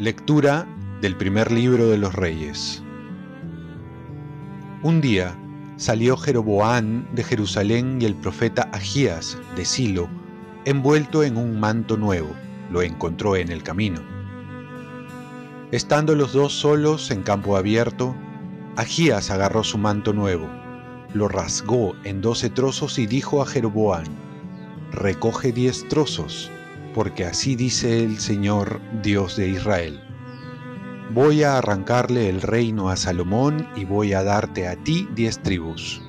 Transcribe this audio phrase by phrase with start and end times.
[0.00, 0.66] Lectura
[1.02, 2.82] del primer libro de los reyes.
[4.82, 5.36] Un día
[5.76, 10.08] salió Jeroboán de Jerusalén y el profeta Agías de Silo,
[10.64, 12.34] envuelto en un manto nuevo,
[12.70, 14.00] lo encontró en el camino.
[15.70, 18.16] Estando los dos solos en campo abierto,
[18.76, 20.48] Agías agarró su manto nuevo,
[21.12, 24.04] lo rasgó en doce trozos y dijo a Jeroboán,
[24.92, 26.50] recoge diez trozos
[26.94, 30.00] porque así dice el Señor Dios de Israel.
[31.12, 36.02] Voy a arrancarle el reino a Salomón y voy a darte a ti diez tribus.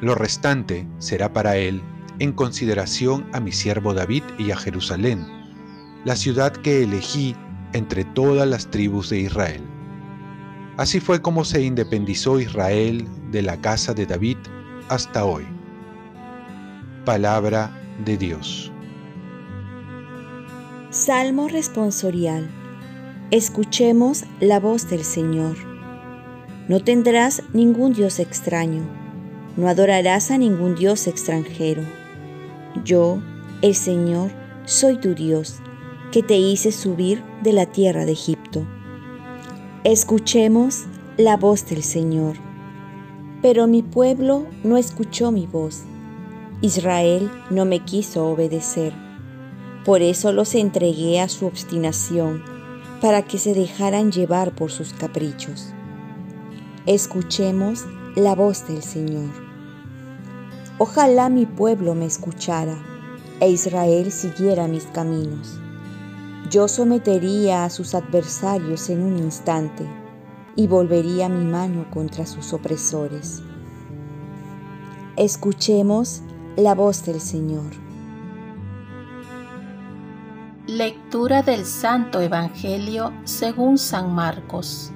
[0.00, 1.82] Lo restante será para él
[2.18, 5.26] en consideración a mi siervo David y a Jerusalén,
[6.04, 7.36] la ciudad que elegí
[7.72, 9.62] entre todas las tribus de Israel.
[10.76, 14.38] Así fue como se independizó Israel de la casa de David
[14.88, 15.44] hasta hoy.
[17.04, 17.70] Palabra
[18.04, 18.72] de Dios.
[20.90, 22.50] Salmo responsorial.
[23.30, 25.56] Escuchemos la voz del Señor.
[26.68, 28.82] No tendrás ningún Dios extraño,
[29.56, 31.82] no adorarás a ningún Dios extranjero.
[32.84, 33.22] Yo,
[33.62, 34.30] el Señor,
[34.64, 35.60] soy tu Dios,
[36.12, 38.66] que te hice subir de la tierra de Egipto.
[39.84, 40.84] Escuchemos
[41.16, 42.36] la voz del Señor.
[43.42, 45.82] Pero mi pueblo no escuchó mi voz.
[46.60, 48.94] Israel no me quiso obedecer.
[49.84, 52.44] Por eso los entregué a su obstinación,
[53.00, 55.72] para que se dejaran llevar por sus caprichos.
[56.86, 59.30] Escuchemos la voz del Señor.
[60.78, 62.78] Ojalá mi pueblo me escuchara
[63.40, 65.58] e Israel siguiera mis caminos.
[66.52, 69.88] Yo sometería a sus adversarios en un instante
[70.54, 73.42] y volvería mi mano contra sus opresores.
[75.16, 76.20] Escuchemos
[76.56, 77.70] la voz del Señor.
[80.66, 84.92] Lectura del Santo Evangelio según San Marcos.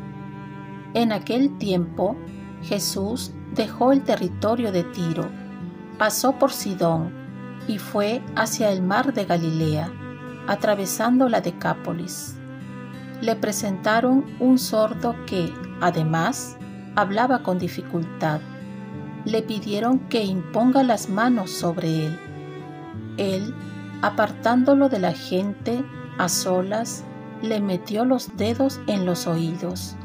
[0.93, 2.19] En aquel tiempo,
[2.65, 5.31] Jesús dejó el territorio de Tiro,
[5.97, 7.15] pasó por Sidón
[7.67, 9.91] y fue hacia el mar de Galilea,
[10.47, 12.37] atravesando la Decápolis.
[13.21, 16.57] Le presentaron un sordo que, además,
[16.95, 18.41] hablaba con dificultad.
[19.25, 22.19] Le pidieron que imponga las manos sobre él.
[23.17, 23.55] Él
[24.03, 25.85] apartándolo de la gente
[26.19, 27.05] a solas,
[27.43, 29.97] le metió los dedos en los oídos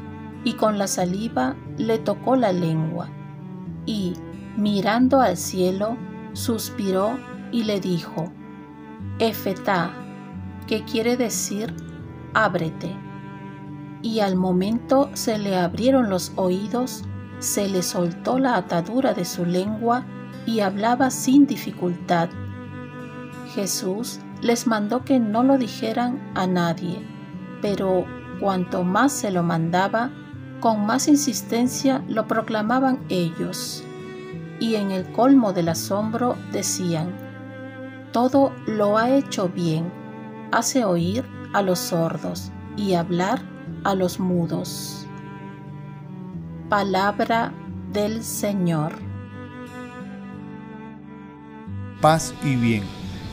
[0.44, 3.08] y con la saliva le tocó la lengua
[3.86, 4.14] y,
[4.56, 5.96] mirando al cielo,
[6.32, 7.18] suspiró
[7.52, 8.32] y le dijo,
[9.18, 9.92] Efetá,
[10.66, 11.74] que quiere decir
[12.34, 12.96] ábrete.
[14.02, 17.04] Y al momento se le abrieron los oídos,
[17.38, 20.04] se le soltó la atadura de su lengua
[20.46, 22.30] y hablaba sin dificultad
[23.54, 27.06] Jesús les mandó que no lo dijeran a nadie,
[27.60, 28.06] pero
[28.40, 30.10] cuanto más se lo mandaba,
[30.60, 33.84] con más insistencia lo proclamaban ellos.
[34.58, 37.12] Y en el colmo del asombro decían,
[38.12, 39.92] todo lo ha hecho bien,
[40.52, 43.42] hace oír a los sordos y hablar
[43.84, 45.06] a los mudos.
[46.68, 47.52] Palabra
[47.92, 48.92] del Señor.
[52.00, 52.82] Paz y bien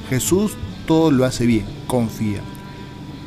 [0.09, 2.41] Jesús todo lo hace bien, confía.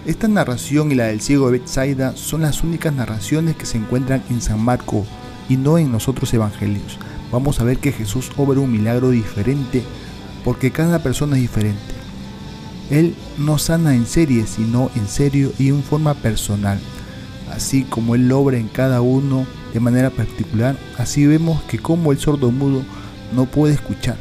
[0.05, 4.25] Esta narración y la del ciego de Bethsaida son las únicas narraciones que se encuentran
[4.31, 5.07] en San Marco
[5.49, 6.99] y no en los otros evangelios.
[7.31, 9.85] Vamos a ver que Jesús obra un milagro diferente
[10.45, 12.02] porque cada persona es diferente.
[12.93, 16.79] Él no sana en serie, sino en serio y en forma personal.
[17.51, 22.19] Así como Él obra en cada uno de manera particular, así vemos que como el
[22.19, 22.83] sordo mudo
[23.35, 24.19] no puede escuchar.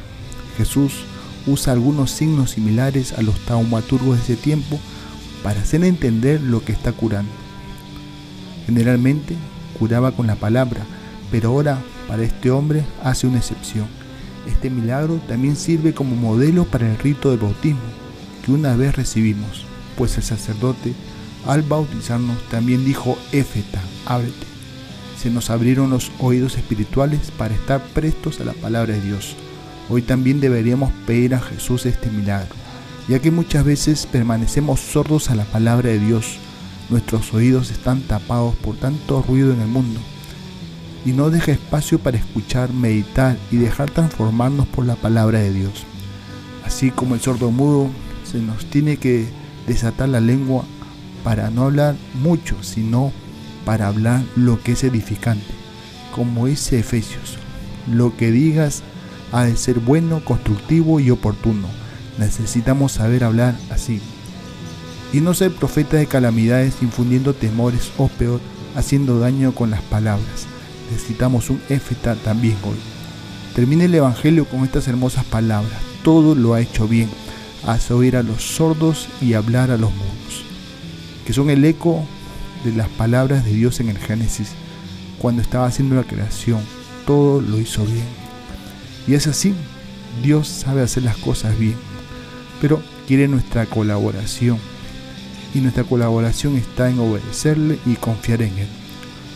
[0.57, 1.03] Jesús
[1.47, 4.79] usa algunos signos similares a los taumaturgos de ese tiempo
[5.43, 7.31] para hacer entender lo que está curando.
[8.67, 9.35] Generalmente
[9.77, 10.85] curaba con la palabra,
[11.29, 11.77] pero ahora
[12.07, 13.87] para este hombre hace una excepción.
[14.47, 18.00] Este milagro también sirve como modelo para el rito de bautismo
[18.41, 19.65] que una vez recibimos,
[19.97, 20.93] pues el sacerdote
[21.45, 24.47] al bautizarnos también dijo Éfeta, ábrete.
[25.21, 29.35] Se nos abrieron los oídos espirituales para estar prestos a la palabra de Dios
[29.91, 32.55] Hoy también deberíamos pedir a Jesús este milagro,
[33.09, 36.37] ya que muchas veces permanecemos sordos a la palabra de Dios.
[36.89, 39.99] Nuestros oídos están tapados por tanto ruido en el mundo
[41.03, 45.83] y no deja espacio para escuchar, meditar y dejar transformarnos por la palabra de Dios.
[46.65, 47.89] Así como el sordo mudo,
[48.31, 49.27] se nos tiene que
[49.67, 50.63] desatar la lengua
[51.23, 53.11] para no hablar mucho, sino
[53.65, 55.45] para hablar lo que es edificante.
[56.15, 57.37] como dice Efesios,
[57.89, 58.83] lo que digas
[59.31, 61.67] ha de ser bueno, constructivo y oportuno.
[62.17, 64.01] Necesitamos saber hablar así.
[65.13, 68.41] Y no ser profeta de calamidades infundiendo temores o peor,
[68.75, 70.47] haciendo daño con las palabras.
[70.91, 72.77] Necesitamos un éfeta también hoy.
[73.55, 75.79] Termine el Evangelio con estas hermosas palabras.
[76.03, 77.09] Todo lo ha hecho bien.
[77.65, 80.45] Hace oír a los sordos y hablar a los mudos.
[81.25, 82.03] Que son el eco
[82.63, 84.53] de las palabras de Dios en el Génesis.
[85.19, 86.59] Cuando estaba haciendo la creación,
[87.05, 88.05] todo lo hizo bien.
[89.07, 89.53] Y es así.
[90.23, 91.75] Dios sabe hacer las cosas bien.
[92.59, 94.57] Pero quiere nuestra colaboración.
[95.53, 98.67] Y nuestra colaboración está en obedecerle y confiar en Él.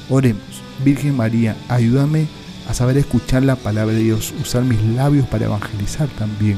[0.10, 0.42] Oremos.
[0.84, 2.28] Virgen María, ayúdame
[2.68, 6.58] a saber escuchar la palabra de Dios, usar mis labios para evangelizar también.